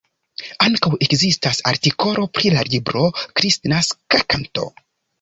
[0.67, 4.71] Ankaŭ ekzistas artikolo pri la libro Kristnaska Kanto".